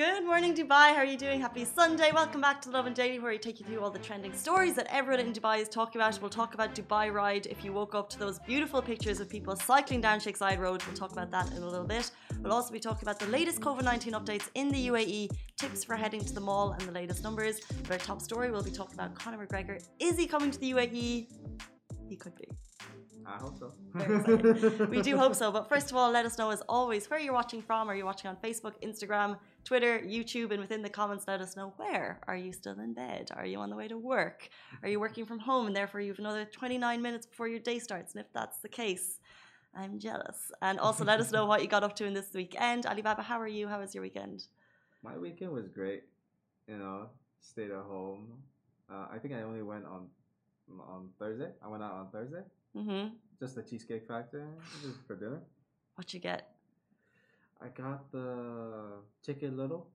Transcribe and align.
Good 0.00 0.24
morning, 0.24 0.54
Dubai. 0.54 0.94
How 0.94 1.02
are 1.02 1.04
you 1.04 1.18
doing? 1.18 1.42
Happy 1.42 1.62
Sunday. 1.62 2.10
Welcome 2.10 2.40
back 2.40 2.62
to 2.62 2.70
Lovin 2.70 2.94
Daily, 2.94 3.18
where 3.18 3.32
we 3.32 3.36
take 3.36 3.60
you 3.60 3.66
through 3.66 3.80
all 3.80 3.90
the 3.90 3.98
trending 3.98 4.32
stories 4.32 4.72
that 4.76 4.86
everyone 4.88 5.26
in 5.26 5.30
Dubai 5.34 5.58
is 5.60 5.68
talking 5.68 6.00
about. 6.00 6.18
We'll 6.22 6.30
talk 6.30 6.54
about 6.54 6.74
Dubai 6.74 7.12
Ride. 7.12 7.44
If 7.44 7.62
you 7.62 7.74
woke 7.74 7.94
up 7.94 8.08
to 8.12 8.18
those 8.18 8.38
beautiful 8.38 8.80
pictures 8.80 9.20
of 9.20 9.28
people 9.28 9.54
cycling 9.56 10.00
down 10.00 10.18
Sheikh 10.18 10.38
Zayed 10.38 10.58
Road, 10.58 10.82
we'll 10.86 10.96
talk 10.96 11.12
about 11.12 11.30
that 11.32 11.52
in 11.54 11.62
a 11.62 11.68
little 11.68 11.84
bit. 11.86 12.10
We'll 12.40 12.54
also 12.54 12.72
be 12.72 12.80
talking 12.80 13.06
about 13.06 13.18
the 13.18 13.26
latest 13.26 13.60
COVID 13.60 13.82
19 13.82 14.14
updates 14.14 14.48
in 14.54 14.70
the 14.70 14.88
UAE, 14.88 15.28
tips 15.58 15.84
for 15.84 15.96
heading 15.96 16.24
to 16.24 16.32
the 16.32 16.40
mall, 16.40 16.72
and 16.72 16.80
the 16.88 16.92
latest 16.92 17.22
numbers. 17.22 17.60
But 17.82 17.90
our 17.90 17.98
top 17.98 18.22
story, 18.22 18.50
we'll 18.50 18.62
be 18.62 18.70
talking 18.70 18.94
about 18.94 19.14
Conor 19.14 19.46
McGregor. 19.46 19.86
Is 19.98 20.16
he 20.16 20.26
coming 20.26 20.50
to 20.50 20.58
the 20.58 20.70
UAE? 20.72 21.26
He 22.08 22.16
could 22.16 22.34
be. 22.36 22.48
I 23.26 23.36
hope 23.36 23.58
so. 23.58 23.72
we 24.90 25.02
do 25.02 25.16
hope 25.16 25.34
so. 25.34 25.50
But 25.52 25.68
first 25.68 25.90
of 25.90 25.96
all, 25.96 26.10
let 26.10 26.24
us 26.24 26.38
know 26.38 26.50
as 26.50 26.62
always 26.68 27.08
where 27.08 27.20
you're 27.20 27.34
watching 27.34 27.62
from. 27.62 27.88
Are 27.88 27.94
you 27.94 28.04
watching 28.04 28.28
on 28.28 28.36
Facebook, 28.36 28.74
Instagram, 28.82 29.38
Twitter, 29.64 30.00
YouTube, 30.00 30.50
and 30.50 30.60
within 30.60 30.82
the 30.82 30.88
comments, 30.88 31.24
let 31.28 31.40
us 31.40 31.56
know 31.56 31.72
where. 31.76 32.20
Are 32.26 32.36
you 32.36 32.52
still 32.52 32.78
in 32.80 32.94
bed? 32.94 33.30
Are 33.34 33.46
you 33.46 33.58
on 33.58 33.70
the 33.70 33.76
way 33.76 33.88
to 33.88 33.98
work? 33.98 34.48
Are 34.82 34.88
you 34.88 34.98
working 34.98 35.26
from 35.26 35.38
home 35.38 35.66
and 35.66 35.76
therefore 35.76 36.00
you 36.00 36.12
have 36.12 36.18
another 36.18 36.44
29 36.44 37.02
minutes 37.02 37.26
before 37.26 37.48
your 37.48 37.60
day 37.60 37.78
starts? 37.78 38.14
And 38.14 38.24
if 38.24 38.32
that's 38.32 38.58
the 38.58 38.68
case, 38.68 39.20
I'm 39.74 39.98
jealous. 39.98 40.50
And 40.62 40.78
also 40.78 41.04
let 41.04 41.20
us 41.20 41.30
know 41.30 41.46
what 41.46 41.62
you 41.62 41.68
got 41.68 41.84
up 41.84 41.94
to 41.96 42.06
in 42.06 42.14
this 42.14 42.32
weekend. 42.34 42.86
Alibaba, 42.86 43.22
how 43.22 43.40
are 43.40 43.48
you? 43.48 43.68
How 43.68 43.80
was 43.80 43.94
your 43.94 44.02
weekend? 44.02 44.44
My 45.02 45.16
weekend 45.16 45.52
was 45.52 45.68
great. 45.68 46.02
You 46.66 46.78
know, 46.78 47.08
stayed 47.40 47.70
at 47.70 47.82
home. 47.82 48.42
Uh, 48.90 49.06
I 49.12 49.18
think 49.18 49.34
I 49.34 49.42
only 49.42 49.62
went 49.62 49.84
on 49.84 50.08
on 50.78 51.08
Thursday. 51.18 51.50
I 51.64 51.68
went 51.68 51.82
out 51.82 51.92
on 51.92 52.10
Thursday. 52.10 52.42
Mm-hmm. 52.76 53.08
Just 53.38 53.54
the 53.54 53.62
Cheesecake 53.62 54.06
Factory 54.06 54.44
for 55.06 55.16
dinner. 55.16 55.40
What'd 55.94 56.12
you 56.14 56.20
get? 56.20 56.50
I 57.62 57.68
got 57.68 58.10
the 58.12 59.00
chicken 59.24 59.56
little 59.56 59.88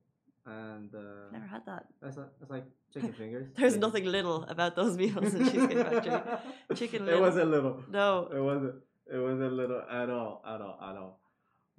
and 0.46 0.94
uh, 0.94 1.32
Never 1.32 1.48
had 1.48 1.66
that. 1.66 1.86
that's, 2.02 2.18
a, 2.18 2.28
that's 2.40 2.52
like 2.52 2.66
chicken 2.94 3.14
fingers. 3.18 3.48
There's 3.56 3.74
Yeah. 3.74 3.80
nothing 3.80 4.06
little 4.06 4.44
about 4.44 4.76
those 4.76 4.98
meals 5.02 5.34
in 5.34 5.46
Cheesecake 5.50 5.78
Factory. 5.78 6.76
Chicken 6.76 7.06
little. 7.06 7.20
It 7.20 7.22
wasn't 7.22 7.50
little. 7.52 7.84
No. 7.90 8.30
It 8.34 8.40
wasn't. 8.42 8.76
It 9.12 9.18
wasn't 9.20 9.54
little 9.54 9.82
at 9.90 10.10
all. 10.10 10.44
At 10.46 10.62
all. 10.62 10.80
At 10.82 10.96
all. 10.98 11.20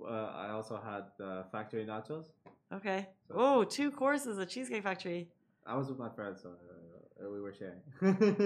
Uh, 0.01 0.11
I 0.45 0.51
also 0.51 0.81
had 0.83 1.05
uh, 1.25 1.43
factory 1.53 1.85
nachos. 1.87 2.27
Okay. 2.73 3.09
Oh, 3.35 3.65
two 3.65 3.91
courses 3.91 4.39
at 4.39 4.49
Cheesecake 4.49 4.83
Factory. 4.83 5.29
I 5.67 5.77
was 5.77 5.89
with 5.89 5.99
my 5.99 6.11
friends, 6.11 6.43
so 6.43 6.51
uh, 6.51 7.31
we 7.31 7.41
were 7.41 7.53
sharing. 7.55 7.81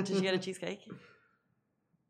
Did 0.05 0.09
you 0.11 0.21
get 0.21 0.35
a 0.35 0.39
cheesecake? 0.47 0.81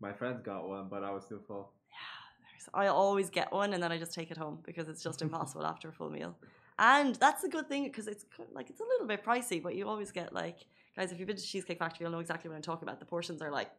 My 0.00 0.12
friends 0.12 0.40
got 0.42 0.68
one, 0.68 0.88
but 0.88 1.04
I 1.04 1.10
was 1.10 1.24
still 1.24 1.40
full. 1.46 1.70
Yeah, 1.90 2.70
I 2.74 2.86
always 2.86 3.28
get 3.30 3.52
one 3.52 3.74
and 3.74 3.82
then 3.82 3.92
I 3.92 3.98
just 3.98 4.14
take 4.14 4.30
it 4.30 4.36
home 4.36 4.58
because 4.64 4.88
it's 4.88 5.02
just 5.02 5.22
impossible 5.22 5.66
after 5.66 5.88
a 5.88 5.92
full 5.92 6.10
meal. 6.10 6.34
And 6.78 7.14
that's 7.16 7.44
a 7.44 7.48
good 7.48 7.68
thing 7.68 7.84
because 7.84 8.06
it's 8.08 8.24
like 8.54 8.70
it's 8.70 8.80
a 8.80 8.84
little 8.84 9.06
bit 9.06 9.22
pricey, 9.24 9.62
but 9.62 9.74
you 9.74 9.86
always 9.86 10.10
get 10.10 10.32
like 10.32 10.58
guys. 10.96 11.12
If 11.12 11.18
you've 11.18 11.26
been 11.28 11.36
to 11.36 11.42
Cheesecake 11.42 11.78
Factory, 11.78 12.04
you'll 12.04 12.12
know 12.12 12.20
exactly 12.20 12.48
what 12.48 12.56
I'm 12.56 12.62
talking 12.62 12.88
about. 12.88 12.98
The 13.00 13.06
portions 13.06 13.42
are 13.42 13.50
like 13.50 13.70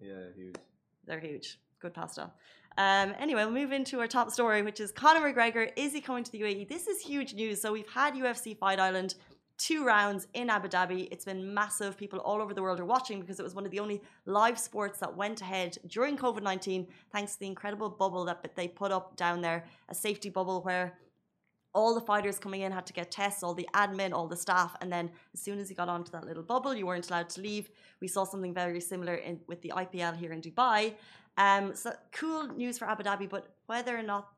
Yeah, 0.00 0.14
huge. 0.34 0.56
they're 1.06 1.20
huge. 1.20 1.58
Good 1.78 1.94
pasta. 1.94 2.30
Um, 2.78 3.14
anyway, 3.18 3.44
we'll 3.44 3.52
move 3.52 3.72
into 3.72 4.00
our 4.00 4.06
top 4.06 4.30
story, 4.30 4.62
which 4.62 4.80
is 4.80 4.90
Conor 4.92 5.32
McGregor. 5.32 5.70
Is 5.76 5.92
he 5.92 6.00
coming 6.00 6.24
to 6.24 6.30
the 6.32 6.40
UAE? 6.40 6.68
This 6.68 6.86
is 6.88 7.00
huge 7.00 7.34
news. 7.34 7.60
So 7.60 7.72
we've 7.72 7.88
had 7.88 8.14
UFC 8.14 8.56
Fight 8.56 8.78
Island 8.78 9.14
two 9.60 9.84
rounds 9.84 10.26
in 10.32 10.48
Abu 10.48 10.68
Dhabi. 10.68 11.06
It's 11.10 11.26
been 11.26 11.52
massive. 11.52 11.98
People 11.98 12.18
all 12.20 12.40
over 12.40 12.54
the 12.54 12.62
world 12.62 12.80
are 12.80 12.86
watching 12.86 13.20
because 13.20 13.38
it 13.38 13.42
was 13.42 13.54
one 13.54 13.66
of 13.66 13.70
the 13.70 13.78
only 13.78 14.00
live 14.24 14.58
sports 14.58 14.98
that 15.00 15.14
went 15.14 15.42
ahead 15.42 15.76
during 15.86 16.16
COVID 16.16 16.42
19, 16.42 16.86
thanks 17.12 17.34
to 17.34 17.40
the 17.40 17.46
incredible 17.46 17.90
bubble 17.90 18.24
that 18.24 18.56
they 18.56 18.66
put 18.66 18.90
up 18.90 19.16
down 19.16 19.42
there, 19.42 19.64
a 19.90 19.94
safety 19.94 20.30
bubble 20.30 20.62
where 20.62 20.98
all 21.74 21.94
the 21.94 22.00
fighters 22.00 22.38
coming 22.38 22.62
in 22.62 22.72
had 22.72 22.86
to 22.86 22.94
get 22.94 23.10
tests, 23.10 23.42
all 23.42 23.54
the 23.54 23.68
admin, 23.74 24.12
all 24.12 24.26
the 24.26 24.36
staff, 24.36 24.74
and 24.80 24.90
then 24.90 25.10
as 25.34 25.40
soon 25.40 25.58
as 25.58 25.68
you 25.68 25.76
got 25.76 25.88
onto 25.88 26.10
that 26.10 26.24
little 26.24 26.42
bubble, 26.42 26.74
you 26.74 26.86
weren't 26.86 27.08
allowed 27.08 27.28
to 27.28 27.40
leave. 27.42 27.70
We 28.00 28.08
saw 28.08 28.24
something 28.24 28.54
very 28.54 28.80
similar 28.80 29.16
in, 29.16 29.40
with 29.46 29.60
the 29.60 29.72
IPL 29.76 30.16
here 30.16 30.32
in 30.32 30.40
Dubai. 30.40 30.94
Um, 31.36 31.74
so 31.76 31.92
cool 32.12 32.48
news 32.48 32.78
for 32.78 32.86
Abu 32.86 33.02
Dhabi, 33.04 33.28
but 33.28 33.54
whether 33.66 33.96
or 33.96 34.02
not 34.02 34.30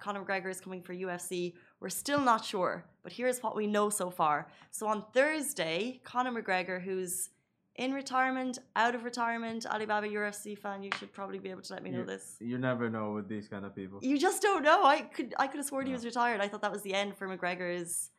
Conor 0.00 0.24
McGregor 0.24 0.50
is 0.50 0.60
coming 0.60 0.82
for 0.82 0.94
UFC, 0.94 1.54
we're 1.80 1.88
still 1.88 2.20
not 2.20 2.44
sure. 2.44 2.84
But 3.02 3.12
here's 3.12 3.42
what 3.42 3.56
we 3.56 3.66
know 3.66 3.88
so 3.90 4.10
far. 4.10 4.48
So 4.70 4.86
on 4.86 5.04
Thursday, 5.14 6.00
Conor 6.04 6.32
McGregor, 6.42 6.80
who's 6.82 7.30
in 7.76 7.92
retirement, 7.94 8.58
out 8.76 8.94
of 8.94 9.04
retirement, 9.04 9.64
Alibaba 9.64 10.06
UFC 10.06 10.58
fan, 10.58 10.82
you 10.82 10.90
should 10.98 11.12
probably 11.12 11.38
be 11.38 11.50
able 11.50 11.62
to 11.62 11.72
let 11.72 11.82
me 11.82 11.90
know 11.90 12.00
You- 12.00 12.04
this. 12.04 12.36
You 12.40 12.58
never 12.58 12.90
know 12.90 13.12
with 13.12 13.26
these 13.28 13.48
kind 13.48 13.64
of 13.64 13.74
people. 13.74 14.00
You 14.02 14.18
just 14.18 14.42
don't 14.42 14.62
know. 14.62 14.84
I 14.84 15.00
could 15.00 15.34
I 15.38 15.46
could 15.46 15.58
have 15.58 15.66
sworn 15.66 15.86
he 15.86 15.92
was 15.92 16.04
retired. 16.04 16.40
I 16.42 16.48
thought 16.48 16.60
that 16.62 16.72
was 16.72 16.82
the 16.82 16.92
end 16.92 17.16
for 17.16 17.26
McGregor's 17.26 18.10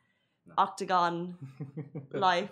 No. 0.46 0.54
octagon 0.58 1.36
life. 2.12 2.50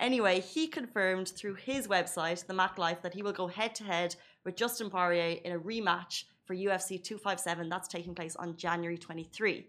Anyway, 0.00 0.40
he 0.40 0.66
confirmed 0.68 1.28
through 1.28 1.54
his 1.54 1.86
website, 1.88 2.46
the 2.46 2.54
Mac 2.54 2.78
Life, 2.78 3.02
that 3.02 3.14
he 3.14 3.22
will 3.22 3.32
go 3.32 3.46
head 3.48 3.74
to 3.76 3.84
head 3.84 4.14
with 4.44 4.56
Dustin 4.56 4.90
Poirier 4.90 5.38
in 5.44 5.52
a 5.52 5.58
rematch 5.58 6.24
for 6.44 6.54
UFC 6.54 6.98
257. 7.02 7.68
That's 7.68 7.88
taking 7.88 8.14
place 8.14 8.34
on 8.36 8.56
January 8.56 8.96
23. 8.98 9.66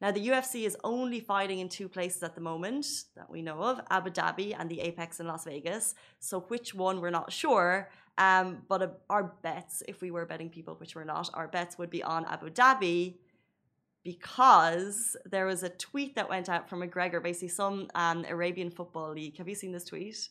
Now, 0.00 0.10
the 0.10 0.28
UFC 0.28 0.64
is 0.66 0.76
only 0.82 1.20
fighting 1.20 1.58
in 1.58 1.68
two 1.68 1.88
places 1.88 2.22
at 2.22 2.34
the 2.34 2.40
moment 2.40 2.86
that 3.16 3.28
we 3.28 3.42
know 3.42 3.60
of 3.62 3.80
Abu 3.90 4.10
Dhabi 4.10 4.56
and 4.58 4.70
the 4.70 4.80
Apex 4.80 5.20
in 5.20 5.26
Las 5.26 5.44
Vegas. 5.44 5.94
So, 6.20 6.40
which 6.48 6.74
one 6.74 7.00
we're 7.00 7.10
not 7.10 7.30
sure. 7.32 7.90
Um, 8.16 8.62
but 8.68 8.82
uh, 8.82 8.88
our 9.08 9.24
bets, 9.42 9.82
if 9.88 10.00
we 10.02 10.10
were 10.10 10.26
betting 10.26 10.48
people, 10.50 10.74
which 10.76 10.94
we're 10.94 11.04
not, 11.04 11.28
our 11.34 11.48
bets 11.48 11.76
would 11.78 11.90
be 11.90 12.02
on 12.02 12.24
Abu 12.26 12.50
Dhabi 12.50 13.16
because 14.02 15.16
there 15.26 15.46
was 15.46 15.62
a 15.62 15.68
tweet 15.68 16.14
that 16.16 16.28
went 16.28 16.48
out 16.48 16.68
from 16.68 16.80
McGregor, 16.80 17.22
basically 17.22 17.48
some 17.48 17.88
um, 17.94 18.24
Arabian 18.28 18.70
football 18.70 19.12
league. 19.12 19.36
Have 19.38 19.48
you 19.48 19.54
seen 19.54 19.72
this 19.72 19.84
tweet? 19.84 20.28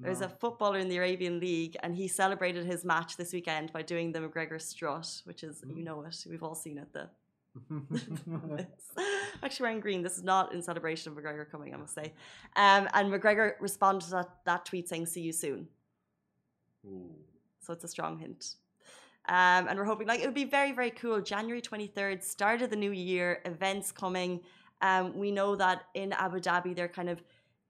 There's 0.00 0.22
a 0.22 0.28
footballer 0.28 0.78
in 0.78 0.88
the 0.88 0.96
Arabian 0.96 1.38
League, 1.38 1.76
and 1.82 1.94
he 1.94 2.08
celebrated 2.08 2.66
his 2.66 2.84
match 2.84 3.16
this 3.16 3.32
weekend 3.32 3.72
by 3.72 3.82
doing 3.82 4.10
the 4.10 4.18
McGregor 4.18 4.60
strut, 4.60 5.08
which 5.24 5.44
is, 5.44 5.62
you 5.68 5.82
Mm. 5.82 5.84
know 5.84 6.02
it, 6.02 6.26
we've 6.28 6.42
all 6.42 6.56
seen 6.56 6.78
it. 6.78 6.92
The 6.92 7.08
actually 9.42 9.64
wearing 9.64 9.80
green. 9.80 10.02
This 10.02 10.16
is 10.16 10.24
not 10.24 10.52
in 10.52 10.62
celebration 10.62 11.12
of 11.12 11.18
McGregor 11.18 11.48
coming, 11.50 11.74
I 11.74 11.76
must 11.76 11.94
say. 11.94 12.12
Um, 12.56 12.88
and 12.94 13.12
McGregor 13.12 13.52
responded 13.60 14.04
to 14.06 14.10
that, 14.12 14.30
that 14.44 14.64
tweet 14.64 14.88
saying, 14.88 15.06
"See 15.06 15.20
you 15.22 15.32
soon." 15.32 15.68
Ooh. 16.86 17.10
So 17.60 17.72
it's 17.72 17.84
a 17.84 17.88
strong 17.88 18.18
hint. 18.18 18.56
Um, 19.26 19.68
and 19.68 19.78
we're 19.78 19.86
hoping 19.86 20.06
like 20.06 20.20
it 20.20 20.26
would 20.26 20.34
be 20.34 20.44
very, 20.44 20.72
very 20.72 20.90
cool. 20.90 21.20
January 21.20 21.62
23rd, 21.62 22.22
start 22.22 22.60
of 22.60 22.70
the 22.70 22.76
new 22.76 22.92
year, 22.92 23.40
events 23.46 23.90
coming. 23.90 24.40
Um, 24.82 25.16
we 25.16 25.30
know 25.30 25.56
that 25.56 25.84
in 25.94 26.12
Abu 26.12 26.40
Dhabi, 26.40 26.76
they're 26.76 26.88
kind 26.88 27.08
of 27.08 27.22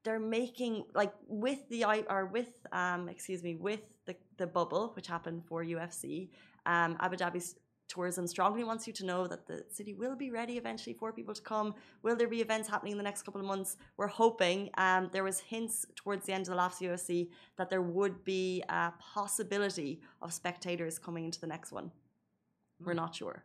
they're 0.02 0.18
making 0.18 0.84
like 0.94 1.12
with 1.28 1.66
the 1.68 1.84
I 1.84 2.04
or 2.10 2.26
with 2.26 2.66
um 2.72 3.08
excuse 3.08 3.42
me 3.42 3.54
with 3.54 3.80
the 4.06 4.16
the 4.36 4.46
bubble 4.46 4.92
which 4.96 5.06
happened 5.06 5.44
for 5.46 5.64
UFC. 5.64 6.28
Um, 6.66 6.96
Abu 7.00 7.16
Dhabi's 7.16 7.56
tourism 7.88 8.26
strongly 8.26 8.64
wants 8.64 8.86
you 8.86 8.92
to 8.94 9.04
know 9.04 9.26
that 9.26 9.46
the 9.46 9.64
city 9.70 9.94
will 9.94 10.16
be 10.16 10.30
ready 10.30 10.56
eventually 10.56 10.94
for 10.94 11.12
people 11.12 11.34
to 11.34 11.42
come. 11.42 11.74
Will 12.02 12.16
there 12.16 12.28
be 12.28 12.40
events 12.40 12.68
happening 12.68 12.92
in 12.92 12.98
the 12.98 13.04
next 13.04 13.22
couple 13.22 13.40
of 13.40 13.46
months? 13.46 13.76
We're 13.96 14.06
hoping. 14.06 14.70
Um, 14.78 15.10
there 15.12 15.24
was 15.24 15.40
hints 15.40 15.86
towards 15.94 16.26
the 16.26 16.32
end 16.32 16.42
of 16.42 16.48
the 16.48 16.56
last 16.56 16.80
UFC 16.80 17.28
that 17.56 17.70
there 17.70 17.82
would 17.82 18.24
be 18.24 18.62
a 18.68 18.92
possibility 18.98 20.00
of 20.22 20.32
spectators 20.32 20.98
coming 20.98 21.24
into 21.24 21.40
the 21.40 21.46
next 21.46 21.72
one. 21.72 21.90
We're 22.84 22.94
not 22.94 23.14
sure. 23.14 23.44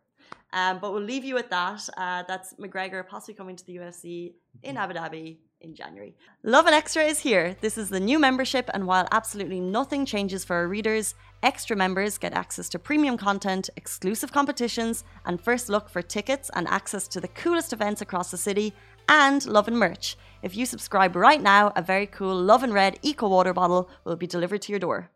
Um, 0.52 0.78
but 0.80 0.92
we'll 0.92 1.02
leave 1.02 1.24
you 1.24 1.34
with 1.34 1.50
that. 1.50 1.88
Uh, 1.96 2.24
that's 2.26 2.54
McGregor 2.54 3.06
possibly 3.06 3.34
coming 3.34 3.56
to 3.56 3.64
the 3.64 3.76
UFC 3.76 4.34
in 4.62 4.76
Abu 4.76 4.94
Dhabi 4.94 5.38
in 5.60 5.74
January. 5.74 6.14
Lovin 6.42 6.74
Extra 6.74 7.02
is 7.02 7.20
here. 7.20 7.56
This 7.60 7.76
is 7.76 7.90
the 7.90 8.00
new 8.00 8.18
membership, 8.18 8.70
and 8.72 8.86
while 8.86 9.06
absolutely 9.12 9.60
nothing 9.60 10.04
changes 10.04 10.44
for 10.44 10.56
our 10.56 10.68
readers, 10.68 11.14
extra 11.42 11.76
members 11.76 12.18
get 12.18 12.32
access 12.32 12.68
to 12.70 12.78
premium 12.78 13.16
content, 13.16 13.70
exclusive 13.76 14.32
competitions, 14.32 15.04
and 15.24 15.40
first 15.40 15.68
look 15.68 15.88
for 15.88 16.02
tickets 16.02 16.50
and 16.54 16.66
access 16.68 17.08
to 17.08 17.20
the 17.20 17.28
coolest 17.28 17.72
events 17.72 18.00
across 18.00 18.30
the 18.30 18.36
city, 18.36 18.72
and 19.08 19.44
Lovin 19.46 19.76
merch. 19.76 20.16
If 20.42 20.56
you 20.56 20.66
subscribe 20.66 21.16
right 21.16 21.42
now, 21.42 21.72
a 21.76 21.82
very 21.82 22.06
cool 22.06 22.34
Lovin 22.34 22.72
Red 22.72 22.98
Eco 23.02 23.28
Water 23.28 23.52
bottle 23.52 23.90
will 24.04 24.16
be 24.16 24.26
delivered 24.26 24.62
to 24.62 24.72
your 24.72 24.78
door. 24.78 25.10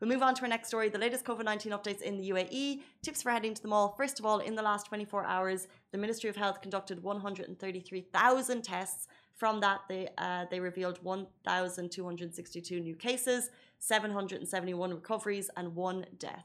We'll 0.00 0.10
move 0.10 0.22
on 0.22 0.36
to 0.36 0.42
our 0.42 0.48
next 0.48 0.68
story 0.68 0.88
the 0.88 0.98
latest 0.98 1.24
COVID 1.24 1.44
19 1.44 1.72
updates 1.72 2.02
in 2.02 2.16
the 2.16 2.30
UAE. 2.30 2.82
Tips 3.02 3.22
for 3.22 3.32
heading 3.32 3.52
to 3.54 3.60
the 3.60 3.66
mall. 3.66 3.94
First 3.96 4.20
of 4.20 4.24
all, 4.26 4.38
in 4.38 4.54
the 4.54 4.62
last 4.62 4.86
24 4.86 5.24
hours, 5.24 5.66
the 5.90 5.98
Ministry 5.98 6.30
of 6.30 6.36
Health 6.36 6.62
conducted 6.62 7.02
133,000 7.02 8.62
tests. 8.62 9.08
From 9.38 9.60
that, 9.60 9.82
they, 9.88 10.08
uh, 10.18 10.46
they 10.50 10.58
revealed 10.58 10.98
1,262 11.04 12.80
new 12.80 12.96
cases, 12.96 13.50
771 13.78 14.90
recoveries, 14.90 15.48
and 15.56 15.76
one 15.76 16.04
death 16.18 16.44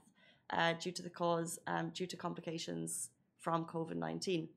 uh, 0.52 0.74
due 0.74 0.92
to 0.92 1.02
the 1.02 1.10
cause, 1.10 1.60
um, 1.66 1.90
due 1.90 2.06
to 2.06 2.16
complications 2.16 3.10
from 3.40 3.66
COVID 3.66 3.96
19. 3.96 4.48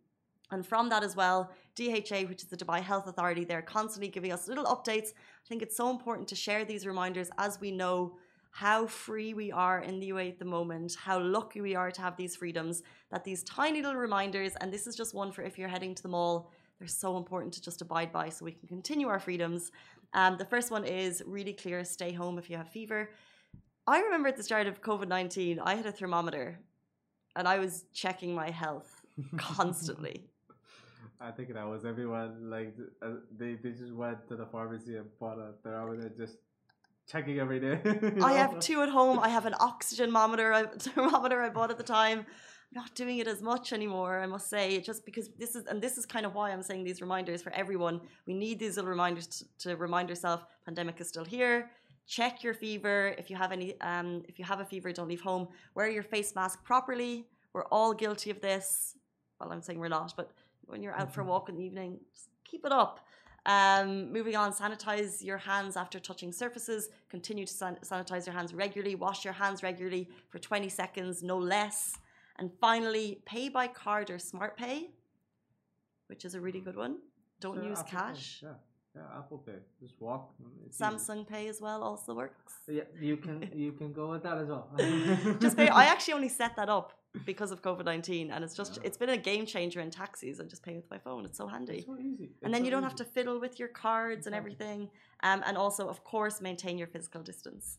And 0.50 0.66
from 0.66 0.90
that 0.90 1.02
as 1.02 1.16
well, 1.16 1.50
DHA, 1.76 2.26
which 2.28 2.42
is 2.42 2.48
the 2.50 2.58
Dubai 2.58 2.82
Health 2.82 3.06
Authority, 3.06 3.44
they're 3.44 3.62
constantly 3.62 4.08
giving 4.08 4.32
us 4.32 4.48
little 4.48 4.66
updates. 4.66 5.08
I 5.14 5.48
think 5.48 5.62
it's 5.62 5.76
so 5.76 5.88
important 5.88 6.28
to 6.28 6.36
share 6.36 6.66
these 6.66 6.86
reminders 6.86 7.30
as 7.38 7.58
we 7.58 7.70
know 7.70 8.18
how 8.50 8.86
free 8.86 9.32
we 9.32 9.50
are 9.50 9.80
in 9.80 9.98
the 9.98 10.10
UAE 10.10 10.32
at 10.32 10.38
the 10.38 10.44
moment, 10.44 10.94
how 10.94 11.18
lucky 11.18 11.62
we 11.62 11.74
are 11.74 11.90
to 11.90 12.00
have 12.02 12.16
these 12.18 12.36
freedoms, 12.36 12.82
that 13.10 13.24
these 13.24 13.42
tiny 13.44 13.82
little 13.82 14.00
reminders, 14.00 14.52
and 14.60 14.70
this 14.70 14.86
is 14.86 14.94
just 14.94 15.14
one 15.14 15.32
for 15.32 15.42
if 15.42 15.58
you're 15.58 15.68
heading 15.68 15.94
to 15.94 16.02
the 16.02 16.08
mall, 16.08 16.50
they're 16.78 16.88
so 16.88 17.16
important 17.16 17.54
to 17.54 17.62
just 17.62 17.82
abide 17.82 18.12
by 18.12 18.28
so 18.28 18.44
we 18.44 18.52
can 18.52 18.68
continue 18.68 19.08
our 19.08 19.18
freedoms. 19.18 19.72
Um, 20.12 20.36
the 20.36 20.44
first 20.44 20.70
one 20.70 20.84
is 20.84 21.22
really 21.26 21.52
clear 21.52 21.84
stay 21.84 22.12
home 22.12 22.38
if 22.38 22.50
you 22.50 22.56
have 22.56 22.68
fever. 22.68 23.10
I 23.86 24.00
remember 24.00 24.28
at 24.28 24.36
the 24.36 24.42
start 24.42 24.66
of 24.66 24.82
COVID 24.82 25.08
19, 25.08 25.60
I 25.60 25.74
had 25.74 25.86
a 25.86 25.92
thermometer 25.92 26.58
and 27.36 27.46
I 27.46 27.58
was 27.58 27.84
checking 27.92 28.34
my 28.34 28.50
health 28.50 29.02
constantly. 29.36 30.24
I 31.20 31.30
think 31.30 31.54
that 31.54 31.66
was 31.66 31.84
everyone. 31.84 32.50
Like 32.50 32.74
uh, 33.02 33.14
they, 33.36 33.54
they 33.54 33.70
just 33.70 33.94
went 33.94 34.28
to 34.28 34.36
the 34.36 34.46
pharmacy 34.46 34.96
and 34.96 35.06
bought 35.18 35.38
a 35.38 35.52
thermometer, 35.62 36.12
just 36.16 36.36
checking 37.10 37.38
every 37.38 37.60
day. 37.60 37.80
I 38.22 38.34
have 38.34 38.58
two 38.60 38.82
at 38.82 38.90
home. 38.90 39.18
I 39.18 39.28
have 39.28 39.46
an 39.46 39.54
oxygen 39.58 40.06
thermometer, 40.06 40.70
thermometer 40.78 41.40
I 41.40 41.48
bought 41.48 41.70
at 41.70 41.78
the 41.78 41.84
time. 41.84 42.26
Not 42.76 42.94
doing 42.94 43.16
it 43.16 43.26
as 43.26 43.40
much 43.40 43.72
anymore, 43.72 44.20
I 44.20 44.26
must 44.26 44.50
say, 44.50 44.82
just 44.82 45.06
because 45.06 45.30
this 45.38 45.56
is, 45.56 45.64
and 45.64 45.80
this 45.80 45.96
is 45.96 46.04
kind 46.04 46.26
of 46.26 46.34
why 46.34 46.50
I'm 46.50 46.62
saying 46.62 46.84
these 46.84 47.00
reminders 47.00 47.40
for 47.40 47.50
everyone. 47.54 48.02
We 48.26 48.34
need 48.34 48.58
these 48.58 48.76
little 48.76 48.90
reminders 48.90 49.26
to, 49.28 49.44
to 49.60 49.76
remind 49.76 50.10
ourselves 50.10 50.44
pandemic 50.66 51.00
is 51.00 51.08
still 51.08 51.24
here. 51.24 51.70
Check 52.06 52.44
your 52.44 52.52
fever. 52.52 53.14
If 53.16 53.30
you 53.30 53.36
have 53.36 53.50
any, 53.50 53.80
um, 53.80 54.22
if 54.28 54.38
you 54.38 54.44
have 54.44 54.60
a 54.60 54.64
fever, 54.66 54.92
don't 54.92 55.08
leave 55.08 55.22
home. 55.22 55.48
Wear 55.74 55.88
your 55.88 56.02
face 56.02 56.34
mask 56.34 56.62
properly. 56.64 57.24
We're 57.54 57.64
all 57.76 57.94
guilty 57.94 58.28
of 58.28 58.42
this. 58.42 58.94
Well, 59.40 59.50
I'm 59.50 59.62
saying 59.62 59.78
we're 59.78 59.88
not, 59.88 60.12
but 60.14 60.32
when 60.66 60.82
you're 60.82 60.98
out 61.00 61.14
for 61.14 61.22
a 61.22 61.24
walk 61.24 61.48
in 61.48 61.56
the 61.56 61.64
evening, 61.64 61.98
just 62.14 62.28
keep 62.44 62.66
it 62.66 62.72
up. 62.72 63.00
Um, 63.46 64.12
moving 64.12 64.36
on, 64.36 64.52
sanitize 64.52 65.24
your 65.24 65.38
hands 65.38 65.78
after 65.78 65.98
touching 65.98 66.30
surfaces. 66.30 66.90
Continue 67.08 67.46
to 67.46 67.54
san- 67.54 67.78
sanitize 67.82 68.26
your 68.26 68.34
hands 68.34 68.52
regularly. 68.52 68.96
Wash 68.96 69.24
your 69.24 69.32
hands 69.32 69.62
regularly 69.62 70.10
for 70.28 70.38
20 70.38 70.68
seconds, 70.68 71.22
no 71.22 71.38
less. 71.38 71.96
And 72.38 72.50
finally, 72.60 73.20
pay 73.24 73.48
by 73.48 73.66
card 73.68 74.10
or 74.10 74.18
smart 74.18 74.56
pay, 74.56 74.90
which 76.08 76.24
is 76.24 76.34
a 76.34 76.40
really 76.40 76.60
good 76.60 76.76
one. 76.76 76.98
Don't 77.40 77.56
Sure, 77.56 77.64
use 77.64 77.78
Apple 77.80 77.90
Pay, 77.90 77.96
cash. 77.96 78.40
Yeah, 78.42 78.48
yeah, 78.94 79.18
Apple 79.18 79.38
Pay. 79.38 79.58
Just 79.80 79.94
walk. 80.00 80.34
it's 80.66 80.76
easy. 80.80 80.84
Samsung 80.84 81.26
Pay 81.26 81.48
as 81.48 81.60
well 81.60 81.82
also 81.82 82.14
works. 82.14 82.54
Yeah, 82.68 82.82
you 83.00 83.16
can 83.16 83.50
you 83.64 83.72
can 83.72 83.92
go 83.92 84.10
with 84.10 84.22
that 84.22 84.38
as 84.38 84.48
well. 84.48 84.68
Just 85.40 85.56
pay. 85.56 85.68
I 85.68 85.84
actually 85.86 86.14
only 86.14 86.28
set 86.28 86.56
that 86.56 86.68
up 86.68 86.92
because 87.24 87.50
of 87.52 87.62
COVID 87.62 87.86
nineteen, 87.86 88.30
and 88.30 88.44
it's 88.44 88.54
just 88.54 88.76
Yeah. 88.76 88.86
it's 88.86 88.98
been 88.98 89.08
a 89.10 89.16
game 89.16 89.46
changer 89.46 89.80
in 89.80 89.90
taxis. 89.90 90.38
I 90.40 90.44
just 90.44 90.62
pay 90.62 90.76
with 90.76 90.88
my 90.90 90.98
phone. 90.98 91.24
It's 91.24 91.38
so 91.38 91.46
handy. 91.46 91.78
It's 91.78 91.86
so 91.86 91.98
easy. 91.98 92.28
and 92.42 92.52
then 92.52 92.60
so 92.60 92.64
you 92.66 92.70
don't 92.70 92.82
have 92.82 92.96
to 92.96 93.04
fiddle 93.04 93.40
with 93.40 93.58
your 93.58 93.68
cards 93.68 94.26
and 94.26 94.34
everything. 94.34 94.90
Um, 95.22 95.42
and 95.46 95.56
also, 95.56 95.88
of 95.88 96.04
course, 96.04 96.42
maintain 96.42 96.76
your 96.76 96.88
physical 96.88 97.22
distance. 97.22 97.78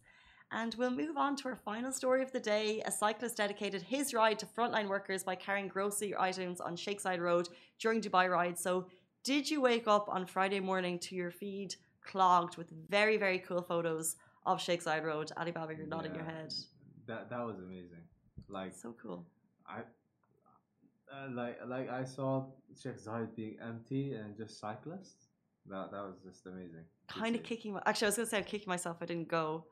And 0.51 0.73
we'll 0.75 0.91
move 0.91 1.17
on 1.17 1.35
to 1.37 1.49
our 1.49 1.55
final 1.55 1.91
story 1.91 2.23
of 2.23 2.31
the 2.31 2.39
day. 2.39 2.81
A 2.85 2.91
cyclist 2.91 3.37
dedicated 3.37 3.81
his 3.81 4.13
ride 4.13 4.39
to 4.39 4.45
frontline 4.45 4.87
workers 4.87 5.23
by 5.23 5.35
carrying 5.35 5.67
grocery 5.67 6.15
items 6.17 6.61
on 6.61 6.77
Sheikh 6.77 7.01
Zayed 7.01 7.19
Road 7.19 7.49
during 7.79 8.01
Dubai 8.01 8.29
ride. 8.29 8.57
So, 8.57 8.87
did 9.23 9.49
you 9.49 9.59
wake 9.59 9.89
up 9.89 10.07
on 10.07 10.25
Friday 10.25 10.61
morning 10.61 10.99
to 10.99 11.15
your 11.15 11.31
feed 11.31 11.75
clogged 12.01 12.55
with 12.55 12.69
very, 12.89 13.17
very 13.17 13.39
cool 13.39 13.61
photos 13.61 14.15
of 14.45 14.61
Sheikh 14.61 14.81
Zayed 14.81 15.03
Road? 15.03 15.31
Alibaba, 15.37 15.75
you're 15.75 15.85
nodding 15.85 16.15
your 16.15 16.23
head. 16.23 16.53
That 17.07 17.29
that 17.29 17.45
was 17.45 17.59
amazing. 17.59 18.03
Like 18.47 18.73
So 18.73 18.95
cool. 19.01 19.25
I, 19.67 19.79
uh, 21.13 21.27
like 21.31 21.59
like 21.67 21.89
I 21.89 22.05
saw 22.05 22.45
Sheikh 22.81 22.97
Zayed 22.97 23.35
being 23.35 23.57
empty 23.61 24.13
and 24.13 24.37
just 24.37 24.61
cyclists. 24.61 25.27
That 25.65 25.91
that 25.91 26.03
was 26.03 26.15
just 26.25 26.45
amazing. 26.47 26.85
Kind 27.09 27.35
of 27.35 27.43
kicking. 27.43 27.73
My, 27.73 27.81
actually, 27.85 28.05
I 28.05 28.09
was 28.09 28.15
going 28.15 28.25
to 28.27 28.29
say 28.29 28.37
I'm 28.37 28.45
kicking 28.45 28.69
myself. 28.69 28.97
I 29.01 29.05
didn't 29.05 29.27
go. 29.27 29.65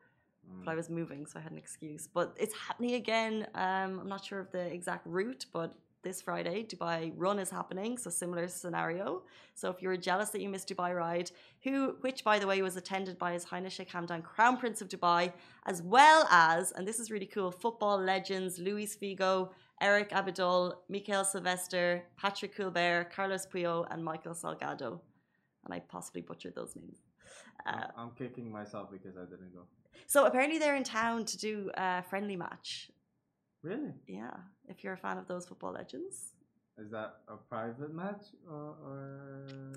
But 0.64 0.70
I 0.70 0.74
Mm. 0.74 0.76
was 0.76 0.90
moving, 0.90 1.26
so 1.26 1.38
I 1.38 1.42
had 1.42 1.52
an 1.52 1.58
excuse. 1.58 2.06
But 2.06 2.36
it's 2.38 2.54
happening 2.54 2.94
again. 2.94 3.46
Um, 3.54 4.00
I'm 4.00 4.08
not 4.08 4.24
sure 4.24 4.40
of 4.40 4.50
the 4.50 4.64
exact 4.78 5.06
route, 5.06 5.46
but 5.52 5.74
this 6.02 6.22
Friday, 6.22 6.62
Dubai 6.62 7.12
Run 7.16 7.38
is 7.40 7.50
happening, 7.50 7.98
so 7.98 8.10
similar 8.10 8.46
scenario. 8.46 9.24
So 9.54 9.70
if 9.70 9.82
you 9.82 9.88
were 9.88 9.96
jealous 9.96 10.30
that 10.30 10.40
you 10.40 10.48
missed 10.48 10.68
Dubai 10.68 10.94
Ride, 10.94 11.32
who, 11.64 11.96
which 12.02 12.22
by 12.22 12.38
the 12.38 12.46
way 12.46 12.62
was 12.62 12.76
attended 12.76 13.18
by 13.18 13.32
His 13.32 13.42
Highness 13.44 13.72
Sheikh 13.72 13.90
Hamdan, 13.90 14.22
Crown 14.22 14.56
Prince 14.56 14.80
of 14.80 14.88
Dubai, 14.88 15.32
as 15.66 15.82
well 15.82 16.28
as, 16.30 16.70
and 16.72 16.86
this 16.86 17.00
is 17.00 17.10
really 17.10 17.26
cool, 17.26 17.50
football 17.50 17.98
legends 17.98 18.58
Luis 18.58 18.96
Figo, 18.96 19.50
Eric 19.80 20.10
Abidal, 20.10 20.74
Mikael 20.88 21.24
Sylvester, 21.24 22.04
Patrick 22.16 22.56
Culbert, 22.56 23.10
Carlos 23.10 23.44
Puyol, 23.46 23.86
and 23.90 24.04
Michael 24.04 24.32
Salgado. 24.32 25.00
And 25.64 25.74
I 25.74 25.80
possibly 25.80 26.22
butchered 26.22 26.54
those 26.54 26.76
names. 26.76 26.98
Uh, 27.64 27.86
I'm- 27.96 28.12
kicking 28.16 28.50
myself 28.50 28.90
because 28.90 29.16
I 29.16 29.24
didn't 29.24 29.52
go. 29.54 29.62
so 30.06 30.26
apparently 30.26 30.58
they're 30.58 30.76
in 30.76 30.84
town 30.84 31.24
to 31.26 31.38
do 31.38 31.70
a 31.74 32.02
friendly 32.02 32.36
match. 32.36 32.90
Really? 33.62 33.92
Yeah, 34.06 34.36
if 34.68 34.84
you're 34.84 34.92
a 34.92 34.98
fan 34.98 35.18
of 35.18 35.26
those 35.26 35.46
football 35.46 35.72
legends. 35.72 36.34
Is 36.78 36.90
that 36.90 37.20
a 37.28 37.36
private 37.36 37.92
match 37.94 38.24
or? 38.48 38.76
or... 38.84 39.72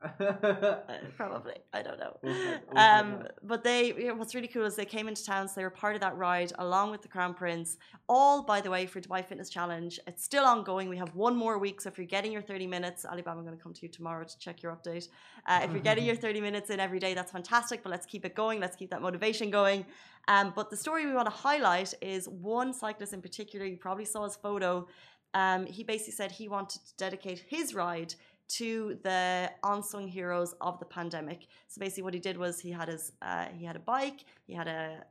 Probably, 1.16 1.56
I 1.72 1.82
don't 1.82 1.98
know. 1.98 2.16
We'll 2.22 2.34
find- 2.34 2.60
we'll 2.72 2.78
Um, 2.82 3.28
but 3.42 3.62
they, 3.64 3.88
you 3.88 4.08
know, 4.08 4.14
what's 4.14 4.34
really 4.34 4.48
cool 4.48 4.64
is 4.64 4.74
they 4.76 4.84
came 4.84 5.08
into 5.08 5.24
town, 5.24 5.46
so 5.46 5.54
they 5.56 5.62
were 5.62 5.70
part 5.70 5.94
of 5.94 6.00
that 6.00 6.16
ride 6.16 6.52
along 6.58 6.90
with 6.90 7.02
the 7.02 7.08
Crown 7.08 7.34
Prince. 7.34 7.76
All, 8.08 8.42
by 8.42 8.60
the 8.60 8.70
way, 8.70 8.86
for 8.86 9.00
Dubai 9.00 9.24
Fitness 9.24 9.50
Challenge. 9.50 10.00
It's 10.06 10.24
still 10.24 10.44
ongoing. 10.44 10.88
We 10.88 10.96
have 10.96 11.14
one 11.14 11.36
more 11.36 11.58
week, 11.58 11.80
so 11.82 11.88
if 11.90 11.98
you're 11.98 12.06
getting 12.06 12.32
your 12.32 12.42
30 12.42 12.66
minutes, 12.66 13.04
Alibaba, 13.04 13.38
I'm 13.38 13.44
going 13.44 13.56
to 13.56 13.62
come 13.62 13.74
to 13.74 13.82
you 13.82 13.88
tomorrow 13.88 14.24
to 14.24 14.38
check 14.38 14.62
your 14.62 14.72
update. 14.74 15.08
Uh, 15.46 15.60
if 15.64 15.70
you're 15.72 15.80
getting 15.80 16.04
your 16.04 16.16
30 16.26 16.40
minutes 16.40 16.70
in 16.70 16.80
every 16.80 16.98
day, 16.98 17.12
that's 17.12 17.32
fantastic. 17.32 17.82
But 17.82 17.90
let's 17.90 18.06
keep 18.06 18.24
it 18.24 18.34
going. 18.34 18.58
Let's 18.60 18.76
keep 18.76 18.90
that 18.90 19.02
motivation 19.02 19.50
going. 19.50 19.84
Um, 20.28 20.52
but 20.54 20.70
the 20.70 20.76
story 20.76 21.06
we 21.06 21.12
want 21.12 21.26
to 21.26 21.34
highlight 21.34 21.92
is 22.00 22.28
one 22.28 22.72
cyclist 22.72 23.12
in 23.12 23.20
particular. 23.20 23.66
You 23.66 23.76
probably 23.76 24.04
saw 24.06 24.24
his 24.24 24.36
photo. 24.36 24.86
Um, 25.32 25.66
he 25.66 25.84
basically 25.84 26.12
said 26.12 26.32
he 26.32 26.48
wanted 26.48 26.80
to 26.84 26.96
dedicate 26.96 27.44
his 27.48 27.74
ride 27.74 28.14
to 28.58 28.98
the 29.02 29.50
unsung 29.64 30.08
heroes 30.08 30.54
of 30.60 30.78
the 30.78 30.84
pandemic. 30.84 31.46
So 31.68 31.78
basically, 31.78 32.02
what 32.04 32.14
he 32.14 32.20
did 32.20 32.36
was 32.36 32.60
he 32.60 32.70
had 32.70 32.88
his 32.88 33.12
uh, 33.22 33.46
he 33.56 33.64
had 33.64 33.76
a 33.76 33.80
bike, 33.80 34.24
he 34.46 34.54
had 34.54 34.68
a 34.68 35.04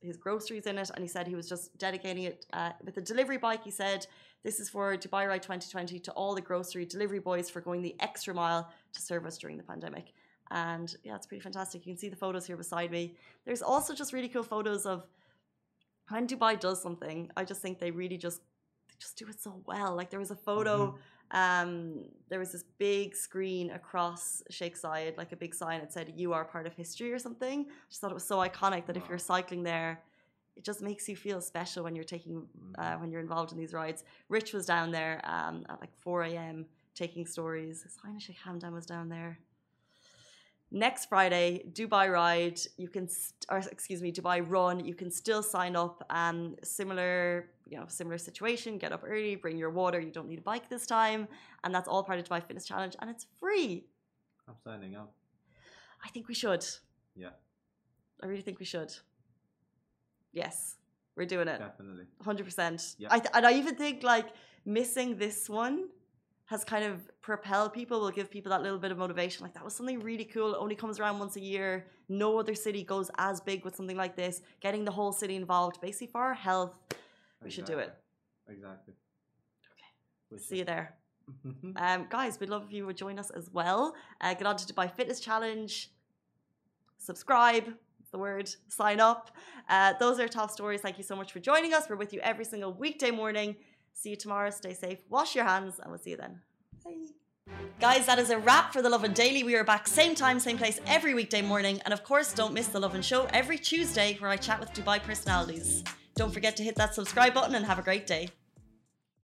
his 0.00 0.16
groceries 0.16 0.66
in 0.66 0.78
it, 0.78 0.90
and 0.94 1.02
he 1.02 1.08
said 1.08 1.26
he 1.26 1.34
was 1.34 1.48
just 1.48 1.76
dedicating 1.78 2.24
it 2.24 2.46
uh, 2.52 2.72
with 2.84 2.94
the 2.94 3.00
delivery 3.00 3.38
bike. 3.38 3.62
He 3.64 3.70
said 3.70 4.06
this 4.42 4.58
is 4.58 4.68
for 4.68 4.96
Dubai 4.96 5.28
Ride 5.28 5.42
2020 5.42 5.98
to 6.00 6.12
all 6.12 6.34
the 6.34 6.40
grocery 6.40 6.84
delivery 6.84 7.20
boys 7.20 7.48
for 7.48 7.60
going 7.60 7.82
the 7.82 7.94
extra 8.00 8.34
mile 8.34 8.70
to 8.92 9.00
serve 9.00 9.24
us 9.26 9.38
during 9.38 9.56
the 9.56 9.62
pandemic. 9.62 10.12
And 10.50 10.94
yeah, 11.04 11.16
it's 11.16 11.26
pretty 11.26 11.42
fantastic. 11.42 11.86
You 11.86 11.92
can 11.92 11.98
see 11.98 12.08
the 12.08 12.16
photos 12.16 12.46
here 12.46 12.56
beside 12.56 12.90
me. 12.90 13.16
There's 13.46 13.62
also 13.62 13.94
just 13.94 14.12
really 14.12 14.28
cool 14.28 14.42
photos 14.42 14.84
of 14.84 15.06
when 16.10 16.26
Dubai 16.26 16.58
does 16.58 16.82
something. 16.82 17.30
I 17.36 17.44
just 17.44 17.62
think 17.62 17.78
they 17.78 17.90
really 17.90 18.18
just 18.18 18.42
just 19.02 19.18
do 19.18 19.26
it 19.28 19.40
so 19.40 19.62
well. 19.66 19.94
Like 19.94 20.10
there 20.10 20.20
was 20.20 20.30
a 20.30 20.36
photo 20.36 20.96
um, 21.32 22.04
there 22.28 22.38
was 22.38 22.52
this 22.52 22.64
big 22.78 23.16
screen 23.16 23.70
across 23.70 24.42
Sheikh 24.50 24.78
Zayed, 24.78 25.16
like 25.16 25.32
a 25.32 25.36
big 25.36 25.54
sign 25.54 25.80
that 25.80 25.92
said 25.92 26.12
"You 26.14 26.34
are 26.34 26.44
part 26.44 26.66
of 26.66 26.74
history" 26.74 27.12
or 27.12 27.18
something. 27.18 27.66
I 27.68 27.72
just 27.88 28.00
thought 28.00 28.10
it 28.10 28.14
was 28.14 28.26
so 28.26 28.38
iconic 28.38 28.86
that 28.86 28.96
if 28.96 29.08
you're 29.08 29.18
cycling 29.18 29.62
there, 29.62 30.02
it 30.56 30.64
just 30.64 30.82
makes 30.82 31.08
you 31.08 31.16
feel 31.16 31.40
special 31.40 31.84
when 31.84 31.96
you're 31.96 32.04
taking 32.04 32.46
uh, 32.78 32.96
when 32.96 33.10
you're 33.10 33.22
involved 33.22 33.52
in 33.52 33.58
these 33.58 33.72
rides. 33.72 34.04
Rich 34.28 34.52
was 34.52 34.66
down 34.66 34.90
there 34.90 35.22
um, 35.24 35.64
at 35.70 35.80
like 35.80 35.94
4 36.00 36.24
a.m. 36.24 36.66
taking 36.94 37.26
stories. 37.26 37.82
His 37.82 37.96
Highness 37.96 38.24
Sheikh 38.24 38.38
Hamdan 38.46 38.74
was 38.74 38.84
down 38.84 39.08
there. 39.08 39.38
Next 40.74 41.10
Friday, 41.10 41.64
Dubai 41.72 42.10
Ride, 42.10 42.58
you 42.78 42.88
can, 42.88 43.06
st- 43.06 43.44
or 43.50 43.58
excuse 43.58 44.00
me, 44.00 44.10
Dubai 44.10 44.38
Run, 44.54 44.82
you 44.82 44.94
can 44.94 45.10
still 45.10 45.42
sign 45.42 45.76
up. 45.76 46.02
Um, 46.08 46.56
similar, 46.64 47.50
you 47.68 47.76
know, 47.78 47.84
similar 47.88 48.16
situation. 48.16 48.78
Get 48.78 48.90
up 48.90 49.02
early, 49.06 49.34
bring 49.36 49.58
your 49.58 49.68
water. 49.68 50.00
You 50.00 50.10
don't 50.10 50.28
need 50.28 50.38
a 50.38 50.42
bike 50.52 50.70
this 50.70 50.86
time, 50.86 51.28
and 51.62 51.74
that's 51.74 51.88
all 51.88 52.02
part 52.02 52.18
of 52.20 52.24
Dubai 52.26 52.42
Fitness 52.42 52.64
Challenge, 52.64 52.96
and 53.00 53.10
it's 53.10 53.26
free. 53.38 53.84
I'm 54.48 54.54
signing 54.64 54.96
up. 54.96 55.12
I 56.04 56.08
think 56.08 56.26
we 56.26 56.34
should. 56.34 56.64
Yeah, 57.14 57.34
I 58.22 58.26
really 58.26 58.40
think 58.40 58.58
we 58.58 58.64
should. 58.64 58.90
Yes, 60.32 60.76
we're 61.16 61.26
doing 61.26 61.48
it. 61.48 61.58
definitely. 61.58 62.04
hundred 62.22 62.44
percent. 62.44 62.94
Yeah. 62.98 63.08
I 63.10 63.18
th- 63.18 63.32
and 63.34 63.46
I 63.46 63.52
even 63.60 63.74
think 63.76 64.02
like 64.02 64.28
missing 64.64 65.18
this 65.18 65.50
one 65.50 65.88
has 66.52 66.62
kind 66.74 66.84
of 66.90 66.94
propelled 67.28 67.70
people. 67.80 67.96
Will 68.00 68.16
give 68.20 68.28
people 68.36 68.50
that 68.54 68.62
little 68.66 68.82
bit 68.84 68.92
of 68.94 68.98
motivation. 69.04 69.40
Like 69.44 69.54
that 69.54 69.64
was 69.68 69.74
something 69.78 69.98
really 70.10 70.28
cool. 70.34 70.50
It 70.54 70.58
only 70.64 70.78
comes 70.82 70.96
around 71.00 71.18
once 71.24 71.34
a 71.42 71.44
year. 71.52 71.70
No 72.08 72.28
other 72.40 72.56
city 72.66 72.82
goes 72.94 73.08
as 73.28 73.36
big 73.50 73.58
with 73.64 73.74
something 73.78 74.00
like 74.04 74.14
this. 74.22 74.34
Getting 74.66 74.82
the 74.88 74.94
whole 74.98 75.12
city 75.22 75.36
involved, 75.42 75.76
basically 75.86 76.10
for 76.14 76.20
our 76.28 76.38
health. 76.48 76.74
We 77.44 77.50
should 77.54 77.68
do 77.74 77.78
it. 77.84 77.90
Exactly. 78.54 78.94
Okay. 79.72 79.90
We'll 80.30 80.40
See 80.48 80.58
you 80.62 80.68
there. 80.74 80.88
Um, 81.86 82.00
guys, 82.16 82.32
we'd 82.38 82.52
love 82.54 82.64
if 82.68 82.72
you 82.76 82.84
would 82.88 83.00
join 83.04 83.16
us 83.22 83.30
as 83.40 83.46
well. 83.58 83.80
Uh, 84.20 84.34
get 84.38 84.46
on 84.50 84.56
to 84.60 84.64
Dubai 84.70 84.86
Fitness 84.98 85.20
Challenge. 85.28 85.72
Subscribe. 86.98 87.66
The 88.12 88.18
word. 88.18 88.48
Sign 88.68 89.00
up. 89.10 89.22
Uh, 89.74 89.94
those 90.02 90.16
are 90.20 90.28
top 90.28 90.50
stories. 90.58 90.80
Thank 90.86 90.98
you 91.00 91.06
so 91.10 91.16
much 91.20 91.30
for 91.34 91.40
joining 91.50 91.72
us. 91.76 91.82
We're 91.88 92.02
with 92.04 92.12
you 92.14 92.20
every 92.32 92.46
single 92.52 92.72
weekday 92.84 93.12
morning. 93.22 93.50
See 93.94 94.10
you 94.10 94.16
tomorrow. 94.16 94.50
Stay 94.50 94.74
safe. 94.74 94.98
Wash 95.08 95.34
your 95.34 95.44
hands, 95.44 95.78
and 95.78 95.90
we'll 95.90 96.00
see 96.00 96.10
you 96.10 96.16
then. 96.16 96.40
Bye. 96.84 97.06
Guys, 97.80 98.06
that 98.06 98.18
is 98.18 98.30
a 98.30 98.38
wrap 98.38 98.72
for 98.72 98.82
the 98.82 98.88
Lovin 98.88 99.12
Daily. 99.12 99.42
We 99.42 99.56
are 99.56 99.64
back 99.64 99.88
same 99.88 100.14
time, 100.14 100.38
same 100.38 100.58
place 100.58 100.80
every 100.86 101.14
weekday 101.14 101.42
morning. 101.42 101.80
And 101.84 101.92
of 101.92 102.04
course, 102.04 102.32
don't 102.32 102.54
miss 102.54 102.68
the 102.68 102.78
Lovin 102.80 103.02
Show 103.02 103.26
every 103.32 103.58
Tuesday 103.58 104.16
where 104.20 104.30
I 104.30 104.36
chat 104.36 104.60
with 104.60 104.72
Dubai 104.72 105.02
personalities. 105.02 105.82
Don't 106.14 106.32
forget 106.32 106.56
to 106.56 106.62
hit 106.62 106.76
that 106.76 106.94
subscribe 106.94 107.34
button 107.34 107.54
and 107.54 107.66
have 107.66 107.78
a 107.78 107.82
great 107.82 108.06
day. 108.06 108.28